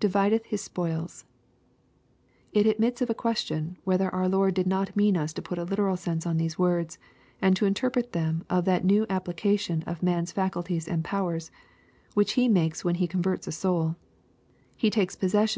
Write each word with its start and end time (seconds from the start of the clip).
[Divideth 0.00 0.44
his 0.44 0.60
spoils.] 0.60 1.24
It 2.52 2.66
admits 2.66 3.00
of 3.00 3.08
a 3.08 3.14
question 3.14 3.78
whether 3.84 4.14
our 4.14 4.28
Lord 4.28 4.52
did 4.52 4.66
not 4.66 4.94
mean 4.94 5.16
us 5.16 5.32
to 5.32 5.40
put 5.40 5.56
a 5.56 5.64
literal 5.64 5.96
sense 5.96 6.26
on 6.26 6.36
these 6.36 6.58
words, 6.58 6.98
and 7.40 7.56
to 7.56 7.64
in 7.64 7.72
terpret 7.72 8.12
them 8.12 8.44
of 8.50 8.66
that 8.66 8.84
new 8.84 9.06
application 9.08 9.82
of 9.84 10.02
man's 10.02 10.30
faculties 10.30 10.86
and 10.86 11.02
powers 11.04 11.50
which 12.12 12.32
He 12.32 12.50
makes 12.50 12.84
when 12.84 12.96
Hef 12.96 13.08
converts 13.08 13.46
a 13.46 13.52
soul 13.52 13.96
He 14.76 14.90
takes 14.90 15.16
posses 15.16 15.32
sioj. 15.32 15.50